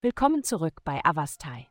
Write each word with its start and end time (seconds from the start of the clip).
Willkommen 0.00 0.44
zurück 0.44 0.82
bei 0.84 1.00
Avastai. 1.02 1.66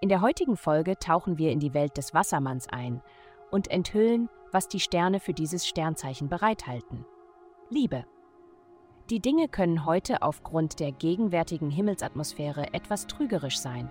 In 0.00 0.08
der 0.08 0.20
heutigen 0.20 0.56
Folge 0.56 0.98
tauchen 0.98 1.38
wir 1.38 1.52
in 1.52 1.60
die 1.60 1.74
Welt 1.74 1.96
des 1.96 2.12
Wassermanns 2.12 2.68
ein 2.68 3.02
und 3.50 3.70
enthüllen, 3.70 4.28
was 4.50 4.66
die 4.66 4.80
Sterne 4.80 5.20
für 5.20 5.32
dieses 5.32 5.66
Sternzeichen 5.66 6.28
bereithalten. 6.28 7.04
Liebe. 7.68 8.04
Die 9.10 9.20
Dinge 9.20 9.48
können 9.48 9.84
heute 9.86 10.22
aufgrund 10.22 10.80
der 10.80 10.92
gegenwärtigen 10.92 11.70
Himmelsatmosphäre 11.70 12.74
etwas 12.74 13.06
trügerisch 13.06 13.58
sein. 13.58 13.90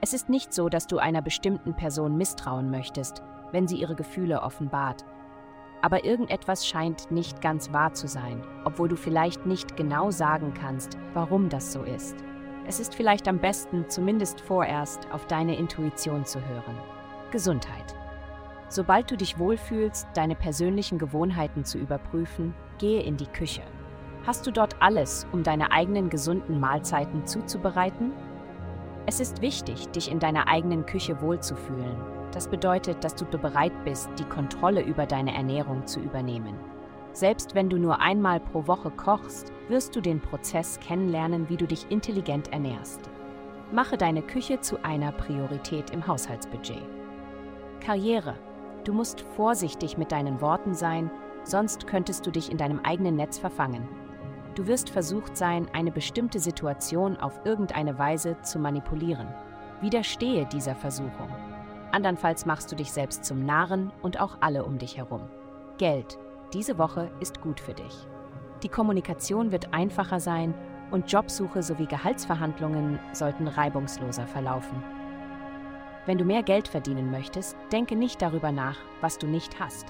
Es 0.00 0.12
ist 0.12 0.28
nicht 0.28 0.52
so, 0.52 0.68
dass 0.68 0.86
du 0.86 0.98
einer 0.98 1.22
bestimmten 1.22 1.74
Person 1.74 2.16
misstrauen 2.16 2.70
möchtest, 2.70 3.22
wenn 3.52 3.68
sie 3.68 3.76
ihre 3.76 3.94
Gefühle 3.94 4.42
offenbart. 4.42 5.04
Aber 5.84 6.02
irgendetwas 6.02 6.66
scheint 6.66 7.10
nicht 7.10 7.42
ganz 7.42 7.70
wahr 7.70 7.92
zu 7.92 8.08
sein, 8.08 8.42
obwohl 8.64 8.88
du 8.88 8.96
vielleicht 8.96 9.44
nicht 9.44 9.76
genau 9.76 10.10
sagen 10.10 10.54
kannst, 10.54 10.96
warum 11.12 11.50
das 11.50 11.74
so 11.74 11.82
ist. 11.82 12.16
Es 12.66 12.80
ist 12.80 12.94
vielleicht 12.94 13.28
am 13.28 13.38
besten, 13.38 13.84
zumindest 13.90 14.40
vorerst, 14.40 15.06
auf 15.12 15.26
deine 15.26 15.58
Intuition 15.58 16.24
zu 16.24 16.40
hören. 16.40 16.78
Gesundheit. 17.30 17.94
Sobald 18.70 19.10
du 19.10 19.18
dich 19.18 19.38
wohlfühlst, 19.38 20.08
deine 20.14 20.34
persönlichen 20.34 20.98
Gewohnheiten 20.98 21.66
zu 21.66 21.76
überprüfen, 21.76 22.54
gehe 22.78 23.02
in 23.02 23.18
die 23.18 23.26
Küche. 23.26 23.60
Hast 24.26 24.46
du 24.46 24.52
dort 24.52 24.80
alles, 24.80 25.26
um 25.32 25.42
deine 25.42 25.70
eigenen 25.70 26.08
gesunden 26.08 26.60
Mahlzeiten 26.60 27.26
zuzubereiten? 27.26 28.10
Es 29.04 29.20
ist 29.20 29.42
wichtig, 29.42 29.88
dich 29.88 30.10
in 30.10 30.18
deiner 30.18 30.48
eigenen 30.48 30.86
Küche 30.86 31.20
wohlzufühlen. 31.20 32.23
Das 32.34 32.48
bedeutet, 32.48 33.04
dass 33.04 33.14
du 33.14 33.24
bereit 33.24 33.72
bist, 33.84 34.10
die 34.18 34.24
Kontrolle 34.24 34.82
über 34.82 35.06
deine 35.06 35.32
Ernährung 35.32 35.86
zu 35.86 36.00
übernehmen. 36.00 36.56
Selbst 37.12 37.54
wenn 37.54 37.70
du 37.70 37.78
nur 37.78 38.00
einmal 38.00 38.40
pro 38.40 38.66
Woche 38.66 38.90
kochst, 38.90 39.52
wirst 39.68 39.94
du 39.94 40.00
den 40.00 40.20
Prozess 40.20 40.80
kennenlernen, 40.80 41.48
wie 41.48 41.56
du 41.56 41.64
dich 41.64 41.86
intelligent 41.90 42.52
ernährst. 42.52 43.08
Mache 43.70 43.96
deine 43.96 44.20
Küche 44.20 44.60
zu 44.60 44.84
einer 44.84 45.12
Priorität 45.12 45.90
im 45.90 46.04
Haushaltsbudget. 46.04 46.82
Karriere. 47.78 48.34
Du 48.82 48.92
musst 48.92 49.20
vorsichtig 49.20 49.96
mit 49.96 50.10
deinen 50.10 50.40
Worten 50.40 50.74
sein, 50.74 51.12
sonst 51.44 51.86
könntest 51.86 52.26
du 52.26 52.32
dich 52.32 52.50
in 52.50 52.58
deinem 52.58 52.80
eigenen 52.80 53.14
Netz 53.14 53.38
verfangen. 53.38 53.88
Du 54.56 54.66
wirst 54.66 54.90
versucht 54.90 55.36
sein, 55.36 55.68
eine 55.72 55.92
bestimmte 55.92 56.40
Situation 56.40 57.16
auf 57.16 57.40
irgendeine 57.44 57.96
Weise 57.96 58.36
zu 58.42 58.58
manipulieren. 58.58 59.28
Widerstehe 59.80 60.46
dieser 60.46 60.74
Versuchung. 60.74 61.28
Andernfalls 61.94 62.44
machst 62.44 62.72
du 62.72 62.74
dich 62.74 62.90
selbst 62.90 63.24
zum 63.24 63.46
Narren 63.46 63.92
und 64.02 64.20
auch 64.20 64.38
alle 64.40 64.64
um 64.64 64.78
dich 64.78 64.96
herum. 64.96 65.28
Geld. 65.78 66.18
Diese 66.52 66.76
Woche 66.76 67.12
ist 67.20 67.40
gut 67.40 67.60
für 67.60 67.72
dich. 67.72 68.08
Die 68.64 68.68
Kommunikation 68.68 69.52
wird 69.52 69.72
einfacher 69.72 70.18
sein 70.18 70.54
und 70.90 71.12
Jobsuche 71.12 71.62
sowie 71.62 71.86
Gehaltsverhandlungen 71.86 72.98
sollten 73.12 73.46
reibungsloser 73.46 74.26
verlaufen. 74.26 74.82
Wenn 76.04 76.18
du 76.18 76.24
mehr 76.24 76.42
Geld 76.42 76.66
verdienen 76.66 77.12
möchtest, 77.12 77.56
denke 77.70 77.94
nicht 77.94 78.20
darüber 78.20 78.50
nach, 78.50 78.78
was 79.00 79.16
du 79.16 79.28
nicht 79.28 79.60
hast. 79.60 79.86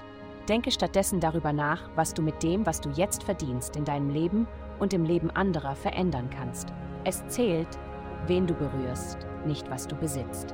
Denke 0.47 0.69
stattdessen 0.69 1.19
darüber 1.19 1.53
nach, 1.53 1.89
was 1.95 2.13
du 2.13 2.21
mit 2.21 2.43
dem, 2.43 2.67
was 2.67 2.81
du 2.81 2.91
jetzt 2.91 3.23
verdienst, 3.23 3.75
in 3.77 3.83
deinem 3.83 4.11
Leben 4.11 4.47
und 4.77 4.93
im 4.93 5.05
Leben 5.05 5.31
anderer 5.31 5.73
verändern 5.75 6.29
kannst. 6.29 6.71
Es 7.03 7.25
zählt, 7.29 7.79
wen 8.27 8.45
du 8.45 8.53
berührst, 8.53 9.25
nicht 9.47 9.71
was 9.71 9.87
du 9.87 9.95
besitzt. 9.95 10.53